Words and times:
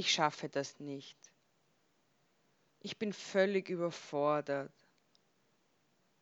Ich 0.00 0.12
schaffe 0.12 0.48
das 0.48 0.80
nicht. 0.80 1.18
Ich 2.80 2.96
bin 2.96 3.12
völlig 3.12 3.68
überfordert. 3.68 4.72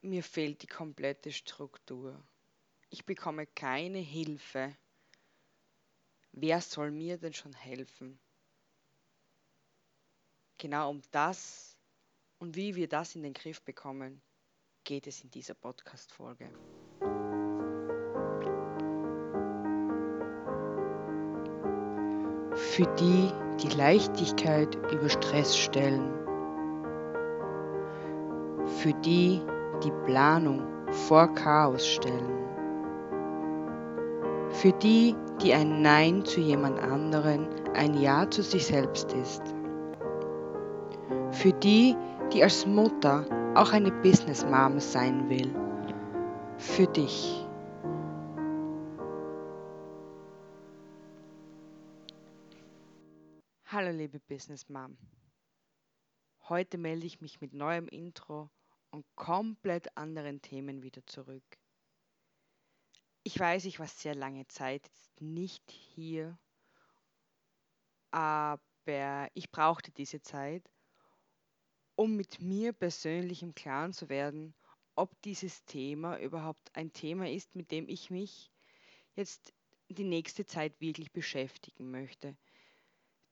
Mir 0.03 0.25
fehlt 0.25 0.63
die 0.63 0.67
komplette 0.67 1.31
Struktur. 1.31 2.21
Ich 2.91 3.07
bekomme 3.07 3.47
keine 3.47 3.99
Hilfe. 3.99 4.77
Wer 6.33 6.61
soll 6.61 6.91
mir 6.91 7.19
denn 7.19 7.33
schon 7.35 7.53
helfen? 7.53 8.19
Genau 10.59 10.91
um 10.91 11.01
das 11.13 11.77
und 12.41 12.57
wie 12.57 12.75
wir 12.75 12.89
das 12.89 13.15
in 13.15 13.23
den 13.23 13.33
Griff 13.33 13.63
bekommen, 13.63 14.21
geht 14.83 15.07
es 15.07 15.23
in 15.23 15.31
dieser 15.31 15.55
Podcast-Folge. 15.55 16.51
Für 22.57 22.93
die, 22.97 23.48
die 23.63 23.77
Leichtigkeit 23.77 24.77
über 24.93 25.09
Stress 25.09 25.57
stellen. 25.57 26.11
Für 28.79 28.93
die, 28.93 29.41
die 29.83 29.93
Planung 30.05 30.63
vor 30.91 31.29
Chaos 31.35 31.87
stellen. 31.87 32.39
Für 34.51 34.73
die, 34.73 35.15
die 35.43 35.53
ein 35.53 35.83
Nein 35.83 36.25
zu 36.25 36.41
jemand 36.41 36.81
anderen 36.81 37.49
ein 37.75 37.95
Ja 38.01 38.29
zu 38.29 38.43
sich 38.43 38.67
selbst 38.67 39.13
ist. 39.13 39.43
Für 41.31 41.53
die, 41.53 41.97
die 42.33 42.43
als 42.43 42.67
Mutter 42.67 43.25
auch 43.55 43.73
eine 43.73 43.91
Business 43.91 44.45
Mom 44.45 44.81
sein 44.81 45.29
will. 45.29 45.55
Für 46.57 46.87
dich. 46.87 47.48
Liebe 53.99 54.21
Business 54.21 54.69
Mom. 54.69 54.97
Heute 56.49 56.79
melde 56.79 57.05
ich 57.05 57.21
mich 57.21 57.41
mit 57.41 57.53
neuem 57.53 57.89
Intro 57.89 58.49
und 58.91 59.05
komplett 59.17 59.97
anderen 59.97 60.41
Themen 60.41 60.85
wieder 60.85 61.05
zurück. 61.05 61.59
Ich 63.25 63.39
weiß, 63.41 63.65
ich 63.65 63.81
war 63.81 63.89
sehr 63.89 64.15
lange 64.15 64.47
Zeit 64.47 64.89
nicht 65.19 65.69
hier, 65.73 66.39
aber 68.13 69.29
ich 69.35 69.51
brauchte 69.51 69.91
diese 69.91 70.23
Zeit, 70.23 70.71
um 71.97 72.15
mit 72.15 72.41
mir 72.41 72.73
persönlich 72.73 73.43
im 73.43 73.57
Klaren 73.57 73.93
zu 73.93 74.09
werden, 74.09 74.55
ob 74.95 75.21
dieses 75.23 75.65
Thema 75.65 76.21
überhaupt 76.21 76.71
ein 76.77 76.93
Thema 76.93 77.29
ist, 77.29 77.57
mit 77.57 77.73
dem 77.73 77.89
ich 77.89 78.11
mich 78.11 78.53
jetzt 79.17 79.53
die 79.89 80.05
nächste 80.05 80.47
Zeit 80.47 80.81
wirklich 80.81 81.13
beschäftigen 81.13 81.91
möchte. 81.91 82.37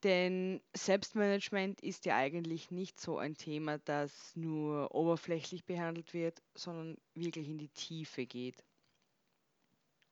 Denn 0.03 0.61
Selbstmanagement 0.75 1.81
ist 1.81 2.05
ja 2.05 2.15
eigentlich 2.15 2.69
nicht 2.69 2.99
so 2.99 3.17
ein 3.17 3.35
Thema, 3.35 3.79
das 3.79 4.35
nur 4.35 4.93
oberflächlich 4.93 5.65
behandelt 5.65 6.13
wird, 6.13 6.43
sondern 6.53 6.97
wirklich 7.15 7.47
in 7.47 7.57
die 7.57 7.69
Tiefe 7.69 8.27
geht. 8.27 8.63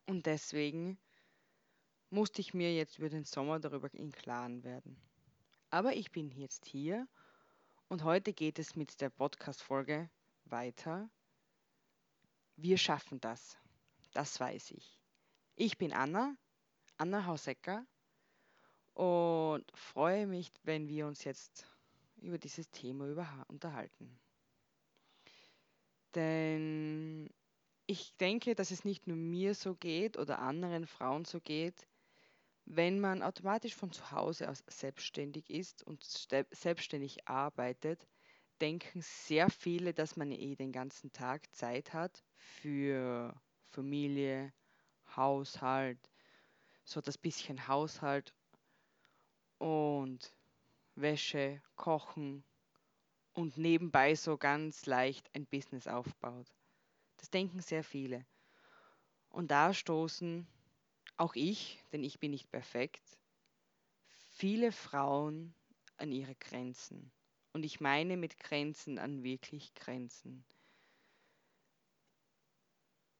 Und 0.07 0.25
deswegen 0.25 0.97
musste 2.09 2.41
ich 2.41 2.53
mir 2.53 2.73
jetzt 2.75 2.97
über 2.97 3.09
den 3.09 3.25
Sommer 3.25 3.59
darüber 3.59 3.93
im 3.93 4.11
Klaren 4.11 4.63
werden. 4.63 4.97
Aber 5.69 5.93
ich 5.93 6.11
bin 6.11 6.31
jetzt 6.31 6.65
hier 6.65 7.07
und 7.87 8.03
heute 8.03 8.33
geht 8.33 8.57
es 8.57 8.75
mit 8.75 9.01
der 9.01 9.09
Podcast-Folge 9.09 10.09
weiter. 10.45 11.09
Wir 12.55 12.77
schaffen 12.77 13.19
das. 13.19 13.57
Das 14.13 14.39
weiß 14.39 14.71
ich. 14.71 14.99
Ich 15.55 15.77
bin 15.77 15.93
Anna, 15.93 16.35
Anna 16.97 17.25
Hausecker 17.25 17.85
und 18.95 19.65
freue 19.73 20.25
mich, 20.25 20.51
wenn 20.63 20.87
wir 20.87 21.05
uns 21.05 21.23
jetzt 21.25 21.67
über 22.21 22.37
dieses 22.37 22.71
Thema 22.71 23.45
unterhalten. 23.49 24.17
Denn 26.15 27.29
ich 27.87 28.15
denke, 28.17 28.55
dass 28.55 28.71
es 28.71 28.85
nicht 28.85 29.05
nur 29.05 29.17
mir 29.17 29.53
so 29.53 29.75
geht 29.75 30.17
oder 30.17 30.39
anderen 30.39 30.87
Frauen 30.87 31.25
so 31.25 31.41
geht, 31.41 31.87
wenn 32.63 32.99
man 32.99 33.21
automatisch 33.21 33.75
von 33.75 33.91
zu 33.91 34.11
Hause 34.11 34.49
aus 34.49 34.63
selbstständig 34.67 35.49
ist 35.49 35.83
und 35.83 36.03
selbstständig 36.03 37.27
arbeitet, 37.27 38.07
denken 38.61 39.01
sehr 39.01 39.49
viele, 39.49 39.93
dass 39.93 40.15
man 40.15 40.31
eh 40.31 40.55
den 40.55 40.71
ganzen 40.71 41.11
Tag 41.11 41.53
Zeit 41.53 41.93
hat 41.93 42.23
für 42.37 43.35
Familie, 43.71 44.53
Haushalt, 45.15 45.99
so 46.85 47.01
das 47.01 47.17
bisschen 47.17 47.67
Haushalt 47.67 48.33
und 49.57 50.35
Wäsche, 50.95 51.61
Kochen 51.75 52.43
und 53.33 53.57
nebenbei 53.57 54.15
so 54.15 54.37
ganz 54.37 54.85
leicht 54.85 55.29
ein 55.35 55.45
Business 55.45 55.87
aufbaut. 55.87 56.47
Das 57.17 57.29
denken 57.29 57.59
sehr 57.61 57.83
viele. 57.83 58.25
Und 59.29 59.51
da 59.51 59.73
stoßen 59.73 60.47
auch 61.17 61.35
ich, 61.35 61.83
denn 61.91 62.03
ich 62.03 62.19
bin 62.19 62.31
nicht 62.31 62.49
perfekt, 62.49 63.03
viele 64.31 64.71
Frauen 64.71 65.53
an 65.97 66.11
ihre 66.11 66.35
Grenzen. 66.35 67.11
Und 67.53 67.63
ich 67.63 67.79
meine 67.79 68.17
mit 68.17 68.37
Grenzen 68.37 68.99
an 68.99 69.23
wirklich 69.23 69.73
Grenzen. 69.75 70.45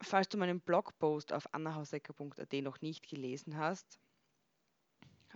Falls 0.01 0.27
du 0.27 0.37
meinen 0.37 0.59
Blogpost 0.59 1.31
auf 1.31 1.53
annahausecker.at 1.53 2.53
noch 2.53 2.81
nicht 2.81 3.07
gelesen 3.07 3.57
hast, 3.57 3.99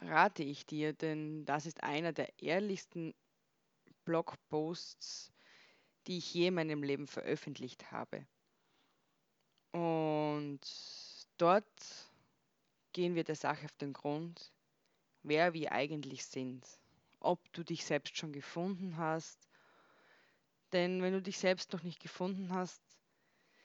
rate 0.02 0.44
ich 0.44 0.66
dir, 0.66 0.94
denn 0.94 1.46
das 1.46 1.66
ist 1.66 1.84
einer 1.84 2.14
der 2.14 2.32
ehrlichsten 2.42 3.14
Blogposts, 4.06 5.32
die 6.08 6.18
ich 6.18 6.34
je 6.34 6.48
in 6.48 6.56
meinem 6.56 6.84
Leben 6.84 7.08
veröffentlicht 7.08 7.92
habe. 7.92 8.26
Und 9.72 10.62
dort 11.38 12.10
gehen 12.94 13.16
wir 13.16 13.24
der 13.24 13.36
Sache 13.36 13.66
auf 13.66 13.74
den 13.74 13.94
Grund, 13.94 14.52
wer 15.24 15.54
wir 15.54 15.72
eigentlich 15.72 16.26
sind, 16.26 16.66
ob 17.20 17.40
du 17.54 17.64
dich 17.64 17.86
selbst 17.86 18.18
schon 18.18 18.32
gefunden 18.32 18.98
hast. 18.98 19.38
Denn 20.72 21.02
wenn 21.02 21.14
du 21.14 21.22
dich 21.22 21.38
selbst 21.38 21.74
noch 21.74 21.84
nicht 21.84 22.00
gefunden 22.00 22.54
hast, 22.54 22.82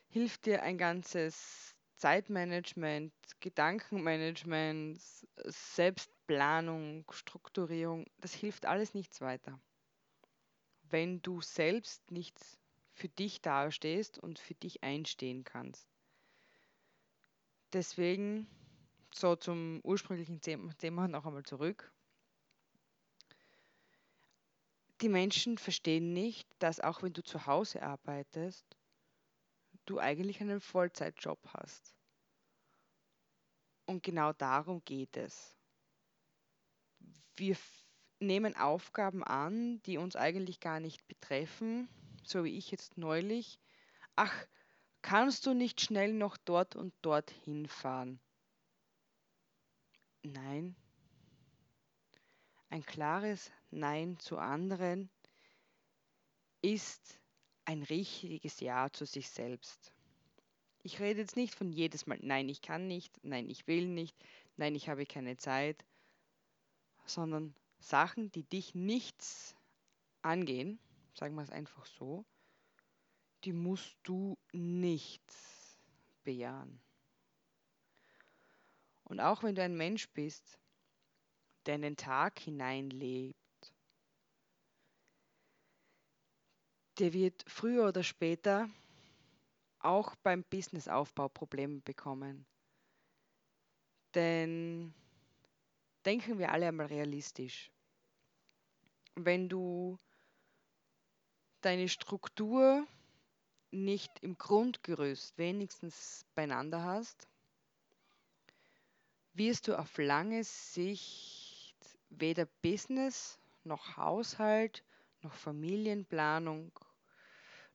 hilft 0.08 0.46
dir 0.46 0.62
ein 0.62 0.78
ganzes 0.78 1.73
Zeitmanagement, 2.04 3.14
Gedankenmanagement, 3.40 5.00
Selbstplanung, 5.46 7.06
Strukturierung, 7.10 8.04
das 8.18 8.34
hilft 8.34 8.66
alles 8.66 8.92
nichts 8.92 9.22
weiter. 9.22 9.58
Wenn 10.90 11.22
du 11.22 11.40
selbst 11.40 12.10
nicht 12.10 12.38
für 12.92 13.08
dich 13.08 13.40
dastehst 13.40 14.18
und 14.18 14.38
für 14.38 14.52
dich 14.52 14.82
einstehen 14.82 15.44
kannst. 15.44 15.88
Deswegen 17.72 18.48
so 19.14 19.34
zum 19.34 19.80
ursprünglichen 19.82 20.42
Thema 20.42 21.08
noch 21.08 21.24
einmal 21.24 21.44
zurück. 21.44 21.90
Die 25.00 25.08
Menschen 25.08 25.56
verstehen 25.56 26.12
nicht, 26.12 26.46
dass 26.58 26.80
auch 26.80 27.02
wenn 27.02 27.14
du 27.14 27.24
zu 27.24 27.46
Hause 27.46 27.82
arbeitest, 27.82 28.76
du 29.86 29.98
eigentlich 29.98 30.40
einen 30.40 30.60
Vollzeitjob 30.60 31.38
hast. 31.48 31.94
Und 33.86 34.02
genau 34.02 34.32
darum 34.32 34.82
geht 34.84 35.16
es. 35.16 35.56
Wir 37.36 37.56
nehmen 38.20 38.56
Aufgaben 38.56 39.22
an, 39.22 39.82
die 39.82 39.98
uns 39.98 40.16
eigentlich 40.16 40.60
gar 40.60 40.80
nicht 40.80 41.06
betreffen, 41.08 41.88
so 42.24 42.44
wie 42.44 42.56
ich 42.56 42.70
jetzt 42.70 42.96
neulich. 42.96 43.58
Ach, 44.16 44.34
kannst 45.02 45.46
du 45.46 45.52
nicht 45.52 45.80
schnell 45.80 46.12
noch 46.12 46.36
dort 46.36 46.76
und 46.76 46.94
dort 47.02 47.30
hinfahren? 47.30 48.20
Nein. 50.22 50.76
Ein 52.70 52.84
klares 52.84 53.52
Nein 53.70 54.18
zu 54.18 54.38
anderen 54.38 55.10
ist 56.62 57.20
ein 57.64 57.82
richtiges 57.82 58.60
Ja 58.60 58.90
zu 58.92 59.06
sich 59.06 59.28
selbst. 59.28 59.92
Ich 60.82 61.00
rede 61.00 61.20
jetzt 61.20 61.36
nicht 61.36 61.54
von 61.54 61.72
jedes 61.72 62.06
Mal 62.06 62.18
Nein, 62.20 62.48
ich 62.48 62.60
kann 62.60 62.86
nicht, 62.86 63.18
Nein, 63.22 63.48
ich 63.48 63.66
will 63.66 63.86
nicht, 63.86 64.16
Nein, 64.56 64.74
ich 64.74 64.88
habe 64.88 65.06
keine 65.06 65.36
Zeit, 65.36 65.84
sondern 67.06 67.54
Sachen, 67.78 68.30
die 68.32 68.44
dich 68.44 68.74
nichts 68.74 69.56
angehen, 70.22 70.78
sagen 71.14 71.34
wir 71.34 71.42
es 71.42 71.50
einfach 71.50 71.86
so, 71.86 72.24
die 73.44 73.52
musst 73.52 73.96
du 74.02 74.38
nicht 74.52 75.22
bejahen. 76.22 76.80
Und 79.04 79.20
auch 79.20 79.42
wenn 79.42 79.54
du 79.54 79.62
ein 79.62 79.76
Mensch 79.76 80.08
bist, 80.10 80.58
der 81.66 81.76
in 81.76 81.82
den 81.82 81.96
Tag 81.96 82.38
hineinlebt, 82.38 83.38
der 86.98 87.12
wird 87.12 87.44
früher 87.46 87.88
oder 87.88 88.02
später 88.02 88.68
auch 89.80 90.14
beim 90.16 90.44
Businessaufbau 90.44 91.28
Probleme 91.28 91.80
bekommen. 91.80 92.46
Denn 94.14 94.94
denken 96.04 96.38
wir 96.38 96.52
alle 96.52 96.68
einmal 96.68 96.86
realistisch. 96.86 97.70
wenn 99.16 99.48
du 99.48 99.96
deine 101.60 101.88
Struktur 101.88 102.86
nicht 103.70 104.10
im 104.20 104.36
Grundgerüst 104.36 105.38
wenigstens 105.38 106.24
beieinander 106.34 106.82
hast, 106.82 107.28
wirst 109.32 109.68
du 109.68 109.78
auf 109.78 109.98
lange 109.98 110.44
Sicht 110.44 111.74
weder 112.10 112.46
Business 112.62 113.38
noch 113.64 113.96
Haushalt 113.96 114.84
noch 115.22 115.34
Familienplanung 115.34 116.70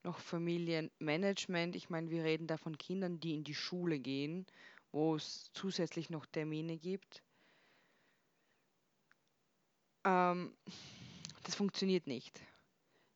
noch 0.04 0.20
Familienmanagement. 0.20 1.76
Ich 1.76 1.90
meine, 1.90 2.10
wir 2.10 2.24
reden 2.24 2.48
da 2.48 2.58
von 2.58 2.78
Kindern, 2.78 3.20
die 3.20 3.36
in 3.36 3.44
die 3.44 3.56
Schule 3.56 4.00
gehen, 4.00 4.46
wo 4.92 5.16
es 5.16 5.52
zusätzlich 5.54 6.10
noch 6.10 6.26
Termine 6.26 6.78
gibt. 6.78 7.22
Ähm, 10.06 10.56
das 11.44 11.56
funktioniert 11.56 12.08
nicht. 12.08 12.42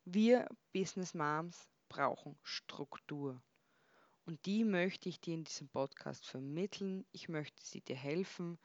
Wir 0.04 0.48
Business 0.72 1.14
Moms 1.14 1.70
brauchen 1.88 2.36
Struktur. 2.42 3.40
Und 4.26 4.44
die 4.46 4.64
möchte 4.64 5.08
ich 5.08 5.20
dir 5.20 5.34
in 5.34 5.44
diesem 5.44 5.68
Podcast 5.68 6.26
vermitteln. 6.26 7.04
Ich 7.12 7.28
möchte 7.28 7.64
sie 7.64 7.80
dir 7.80 7.96
helfen. 7.96 8.58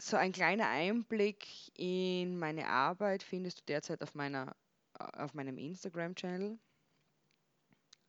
So 0.00 0.16
ein 0.16 0.32
kleiner 0.32 0.68
Einblick 0.68 1.46
in 1.78 2.38
meine 2.38 2.68
Arbeit 2.68 3.22
findest 3.22 3.60
du 3.60 3.64
derzeit 3.66 4.02
auf, 4.02 4.14
meiner, 4.14 4.56
auf 4.94 5.34
meinem 5.34 5.58
Instagram-Channel. 5.58 6.58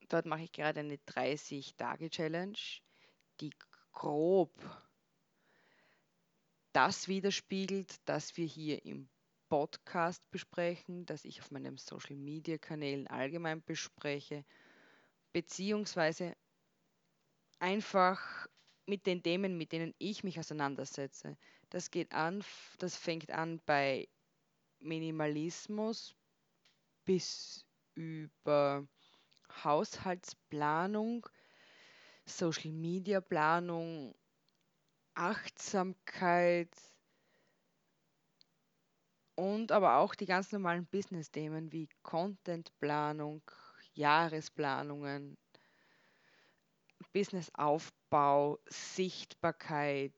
Dort 0.10 0.26
mache 0.26 0.44
ich 0.44 0.52
gerade 0.52 0.82
eine 0.82 0.98
30-Tage-Challenge, 0.98 2.58
die 3.40 3.52
grob 3.92 4.52
das 6.74 7.08
widerspiegelt, 7.08 7.96
das 8.06 8.36
wir 8.36 8.46
hier 8.46 8.84
im 8.86 9.08
Podcast 9.48 10.22
besprechen, 10.32 11.06
das 11.06 11.24
ich 11.24 11.42
auf 11.42 11.52
meinen 11.52 11.78
Social-Media-Kanälen 11.78 13.08
allgemein 13.08 13.64
bespreche, 13.64 14.44
beziehungsweise 15.32 16.36
einfach 17.60 18.48
mit 18.86 19.06
den 19.06 19.24
Themen, 19.24 19.58
mit 19.58 19.72
denen 19.72 19.94
ich 19.98 20.24
mich 20.24 20.40
auseinandersetze. 20.40 21.38
Das 21.70 21.92
geht 21.92 22.12
an, 22.12 22.44
das 22.80 22.96
fängt 22.96 23.32
an 23.32 23.62
bei 23.66 24.08
Minimalismus 24.80 26.16
bis 27.06 27.66
über 27.94 28.88
Haushaltsplanung, 29.64 31.28
Social-Media-Planung, 32.26 34.16
Achtsamkeit 35.16 36.76
und 39.36 39.72
aber 39.72 39.98
auch 39.98 40.16
die 40.16 40.26
ganz 40.26 40.52
normalen 40.52 40.86
Business-Themen 40.88 41.72
wie 41.72 41.88
Content-Planung, 42.04 43.42
Jahresplanungen, 43.94 45.38
Businessaufbau, 47.14 48.60
Sichtbarkeit. 48.68 50.14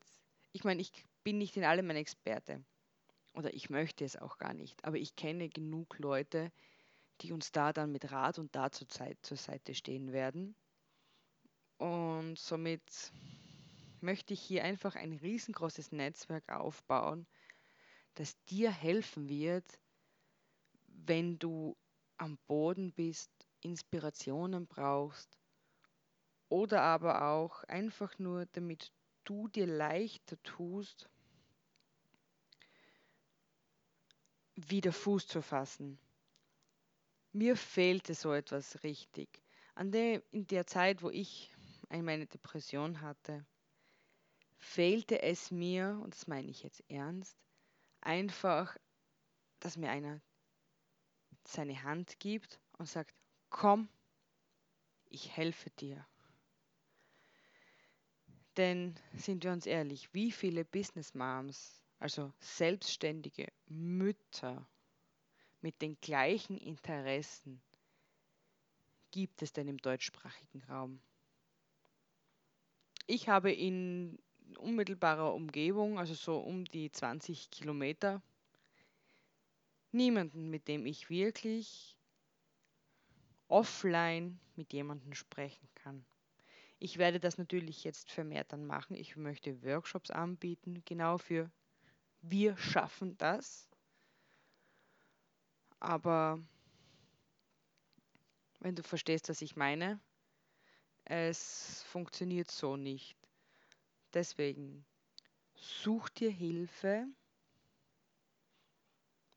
Ich 0.51 0.63
meine, 0.63 0.81
ich 0.81 0.92
bin 1.24 1.38
nicht 1.38 1.57
in 1.57 1.63
allem 1.63 1.90
ein 1.92 1.98
Experte 1.98 2.63
oder 3.33 3.54
ich 3.54 3.69
möchte 3.69 4.06
es 4.06 4.18
auch 4.18 4.38
gar 4.38 4.54
nicht, 4.54 4.83
aber 4.86 4.98
ich 4.98 5.16
kenne 5.16 5.50
genug 5.50 6.00
Leute, 6.00 6.51
die 6.51 6.77
uns 7.25 7.52
da 7.52 7.74
dann 7.74 7.92
mit 7.92 8.12
Rat 8.12 8.40
und 8.40 8.52
Tat 8.52 8.75
zur, 8.75 8.88
Zeit, 8.88 9.18
zur 9.22 9.38
Seite 9.38 9.74
stehen 9.74 10.12
werden. 10.12 10.56
Und 11.78 12.38
somit 12.40 13.12
möchte 14.02 14.34
ich 14.34 14.42
hier 14.42 14.64
einfach 14.64 14.96
ein 14.96 15.14
riesengroßes 15.14 15.92
Netzwerk 15.92 16.50
aufbauen, 16.50 17.28
das 18.16 18.36
dir 18.46 18.72
helfen 18.72 19.30
wird, 19.30 19.80
wenn 20.88 21.38
du 21.40 21.75
am 22.18 22.38
Boden 22.48 22.94
bist, 22.94 23.31
Inspirationen 23.62 24.68
brauchst 24.68 25.38
oder 26.50 26.81
aber 26.81 27.28
auch 27.28 27.64
einfach 27.66 28.18
nur, 28.19 28.46
damit 28.48 28.92
du 29.24 29.48
dir 29.48 29.68
leichter 29.68 30.42
tust, 30.44 31.10
wieder 34.56 34.92
Fuß 34.92 35.28
zu 35.28 35.42
fassen. 35.42 36.00
Mir 37.38 37.56
fehlte 37.56 38.16
so 38.16 38.34
etwas 38.34 38.81
richtig. 38.81 39.44
An 39.75 39.92
der, 39.92 40.24
in 40.31 40.48
der 40.48 40.66
Zeit, 40.66 41.04
wo 41.04 41.12
ich 41.12 41.54
meine 41.92 42.25
Depression 42.25 43.01
hatte, 43.01 43.45
fehlte 44.57 45.22
es 45.22 45.51
mir, 45.51 46.01
und 46.04 46.16
das 46.16 46.25
meine 46.25 46.50
ich 46.50 46.63
jetzt 46.63 46.84
ernst, 46.89 47.38
einfach, 48.01 48.75
dass 49.60 49.78
mir 49.78 49.92
einer 49.92 50.19
seine 51.44 51.84
Hand 51.84 52.19
gibt 52.19 52.60
und 52.80 52.89
sagt, 52.89 53.13
komm, 53.51 53.88
ich 55.06 55.38
helfe 55.38 55.69
dir. 55.69 56.07
Denn 58.57 58.95
sind 59.13 59.44
wir 59.44 59.51
uns 59.51 59.68
ehrlich, 59.68 60.12
wie 60.12 60.31
viele 60.31 60.66
Business 60.66 61.13
Moms, 61.13 61.83
also 62.00 62.33
selbstständige 62.40 63.54
Mütter, 63.68 64.68
mit 65.62 65.81
den 65.81 66.00
gleichen 66.01 66.57
Interessen 66.57 67.62
gibt 69.12 69.42
es 69.42 69.54
denn 69.54 69.68
im 69.68 69.77
deutschsprachigen 69.77 70.63
Raum? 70.69 71.00
Ich 73.06 73.30
habe 73.30 73.51
in 73.51 74.19
unmittelbarer 74.57 75.33
Umgebung, 75.33 75.98
also 75.98 76.13
so 76.13 76.39
um 76.39 76.65
die 76.65 76.92
20 76.92 77.50
Kilometer, 77.51 78.21
niemanden, 79.92 80.50
mit 80.50 80.68
dem 80.68 80.86
ich 80.86 81.09
wirklich 81.09 81.98
offline 83.48 84.39
mit 84.56 84.74
jemandem 84.74 85.13
sprechen 85.13 85.68
kann. 85.75 86.06
Ich 86.80 86.98
werde 86.98 87.19
das 87.19 87.38
natürlich 87.38 87.83
jetzt 87.83 88.12
vermehrt 88.12 88.54
dann 88.54 88.65
machen. 88.65 88.95
Ich 88.95 89.15
möchte 89.15 89.63
Workshops 89.63 90.12
anbieten, 90.12 90.83
genau 90.86 91.18
für 91.18 91.50
wir 92.21 92.57
schaffen 92.57 93.18
das. 93.18 93.67
Aber 95.80 96.40
wenn 98.60 98.76
du 98.76 98.84
verstehst, 98.84 99.30
was 99.30 99.42
ich 99.42 99.56
meine, 99.56 100.00
es 101.06 101.84
funktioniert 101.84 102.52
so 102.52 102.76
nicht. 102.76 103.16
Deswegen 104.14 104.86
such 105.56 106.10
dir 106.10 106.32
Hilfe. 106.32 107.08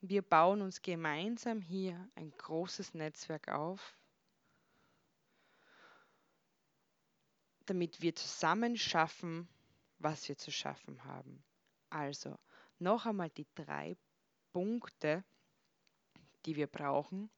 Wir 0.01 0.23
bauen 0.23 0.63
uns 0.63 0.81
gemeinsam 0.81 1.61
hier 1.61 2.09
ein 2.15 2.31
großes 2.31 2.95
Netzwerk 2.95 3.49
auf, 3.49 3.99
damit 7.67 8.01
wir 8.01 8.17
zusammen 8.17 8.77
schaffen, 8.77 9.47
was 9.99 10.29
wir 10.29 10.39
zu 10.39 10.51
schaffen 10.51 11.05
haben. 11.05 11.45
Also 11.91 12.39
noch 12.79 13.05
einmal 13.05 13.29
die 13.31 13.47
drei 13.55 13.97
Punkte, 14.53 15.23
die 16.47 16.57
wir 16.57 16.67
brauchen, 16.67 17.31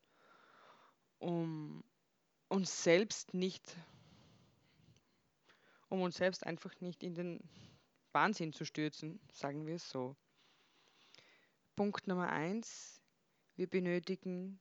um 1.19 1.85
uns 2.49 2.83
selbst 2.83 3.35
nicht, 3.35 3.77
um 5.89 6.03
uns 6.03 6.17
selbst 6.17 6.47
einfach 6.47 6.81
nicht 6.81 7.03
in 7.03 7.15
den 7.15 7.41
Wahnsinn 8.13 8.53
zu 8.53 8.65
stürzen, 8.65 9.21
sagen 9.33 9.67
wir 9.67 9.77
es 9.77 9.89
so. 9.89 10.17
Punkt 11.77 12.07
Nummer 12.07 12.29
eins, 12.29 13.01
wir 13.57 13.69
benötigen 13.69 14.61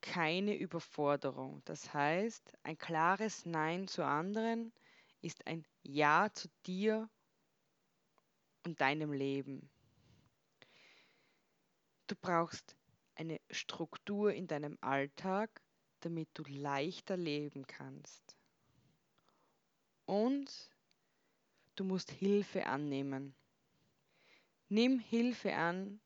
keine 0.00 0.56
Überforderung. 0.56 1.62
Das 1.64 1.94
heißt, 1.94 2.52
ein 2.62 2.76
klares 2.76 3.46
Nein 3.46 3.88
zu 3.88 4.04
anderen 4.04 4.72
ist 5.22 5.46
ein 5.46 5.64
Ja 5.82 6.28
zu 6.32 6.48
dir 6.66 7.08
und 8.64 8.80
deinem 8.80 9.12
Leben. 9.12 9.70
Du 12.06 12.16
brauchst 12.16 12.76
eine 13.16 13.40
Struktur 13.50 14.32
in 14.32 14.46
deinem 14.46 14.78
Alltag, 14.80 15.62
damit 16.00 16.28
du 16.34 16.42
leichter 16.46 17.16
leben 17.16 17.66
kannst. 17.66 18.36
Und 20.06 20.70
du 21.76 21.84
musst 21.84 22.10
Hilfe 22.10 22.66
annehmen. 22.66 23.34
Nimm 24.68 24.98
Hilfe 24.98 25.54
an, 25.54 26.00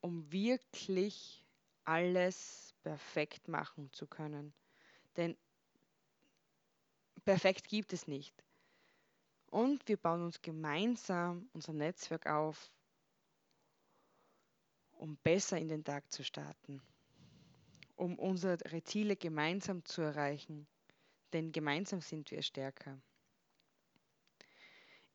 um 0.00 0.30
wirklich 0.30 1.46
alles 1.84 2.74
perfekt 2.82 3.48
machen 3.48 3.90
zu 3.92 4.06
können. 4.06 4.52
Denn 5.16 5.36
perfekt 7.24 7.68
gibt 7.68 7.92
es 7.92 8.06
nicht. 8.06 8.44
Und 9.46 9.86
wir 9.88 9.96
bauen 9.96 10.24
uns 10.24 10.42
gemeinsam 10.42 11.48
unser 11.52 11.72
Netzwerk 11.72 12.26
auf, 12.26 12.70
um 14.98 15.16
besser 15.22 15.58
in 15.58 15.68
den 15.68 15.84
Tag 15.84 16.10
zu 16.12 16.24
starten, 16.24 16.80
um 17.96 18.18
unsere 18.18 18.58
Ziele 18.84 19.16
gemeinsam 19.16 19.84
zu 19.84 20.02
erreichen, 20.02 20.66
denn 21.32 21.52
gemeinsam 21.52 22.00
sind 22.00 22.30
wir 22.30 22.42
stärker. 22.42 23.00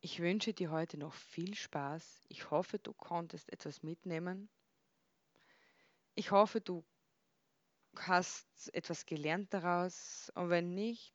Ich 0.01 0.19
wünsche 0.19 0.53
dir 0.53 0.71
heute 0.71 0.98
noch 0.98 1.13
viel 1.13 1.55
Spaß. 1.55 2.21
Ich 2.29 2.51
hoffe, 2.51 2.79
du 2.79 2.93
konntest 2.93 3.51
etwas 3.51 3.83
mitnehmen. 3.83 4.50
Ich 6.15 6.31
hoffe, 6.31 6.62
du 6.62 6.86
hast 7.98 8.74
etwas 8.74 9.05
gelernt 9.05 9.53
daraus 9.53 10.31
und 10.36 10.50
wenn 10.50 10.74
nicht, 10.74 11.13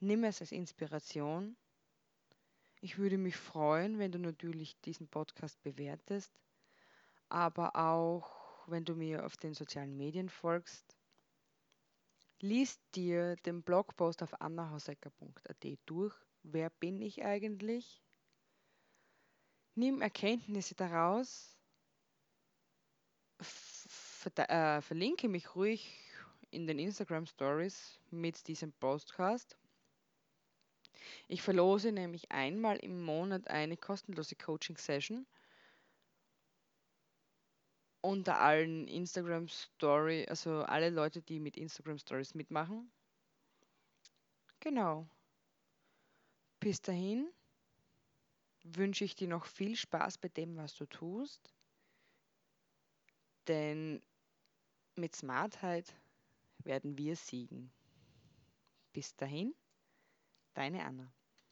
nimm 0.00 0.24
es 0.24 0.40
als 0.40 0.50
Inspiration. 0.50 1.56
Ich 2.80 2.98
würde 2.98 3.18
mich 3.18 3.36
freuen, 3.36 4.00
wenn 4.00 4.10
du 4.10 4.18
natürlich 4.18 4.76
diesen 4.80 5.06
Podcast 5.06 5.62
bewertest, 5.62 6.32
aber 7.32 7.74
auch 7.76 8.68
wenn 8.68 8.84
du 8.84 8.94
mir 8.94 9.24
auf 9.24 9.36
den 9.36 9.54
sozialen 9.54 9.96
Medien 9.96 10.28
folgst. 10.28 10.96
Lies 12.40 12.78
dir 12.94 13.36
den 13.36 13.62
Blogpost 13.62 14.22
auf 14.22 14.40
annahausecker.at 14.40 15.64
durch. 15.86 16.14
Wer 16.42 16.70
bin 16.70 17.00
ich 17.00 17.24
eigentlich? 17.24 18.02
Nimm 19.74 20.02
Erkenntnisse 20.02 20.74
daraus, 20.74 21.56
äh, 24.36 24.82
verlinke 24.82 25.28
mich 25.28 25.54
ruhig 25.54 25.98
in 26.50 26.66
den 26.66 26.78
Instagram 26.78 27.26
Stories 27.26 27.98
mit 28.10 28.46
diesem 28.46 28.72
Podcast. 28.72 29.56
Ich 31.28 31.40
verlose 31.40 31.92
nämlich 31.92 32.30
einmal 32.30 32.76
im 32.76 33.02
Monat 33.02 33.48
eine 33.48 33.78
kostenlose 33.78 34.36
Coaching 34.36 34.76
Session 34.76 35.26
unter 38.02 38.40
allen 38.40 38.86
Instagram 38.88 39.48
Story, 39.48 40.26
also 40.28 40.62
alle 40.64 40.90
Leute, 40.90 41.22
die 41.22 41.40
mit 41.40 41.56
Instagram 41.56 41.98
Stories 41.98 42.34
mitmachen. 42.34 42.90
Genau. 44.60 45.08
Bis 46.60 46.80
dahin 46.82 47.32
wünsche 48.64 49.04
ich 49.04 49.14
dir 49.14 49.28
noch 49.28 49.46
viel 49.46 49.76
Spaß 49.76 50.18
bei 50.18 50.28
dem, 50.28 50.56
was 50.56 50.74
du 50.74 50.86
tust. 50.86 51.52
Denn 53.48 54.02
mit 54.96 55.16
Smartheit 55.16 55.94
werden 56.58 56.96
wir 56.98 57.16
siegen. 57.16 57.72
Bis 58.92 59.16
dahin, 59.16 59.54
deine 60.54 60.84
Anna. 60.84 61.12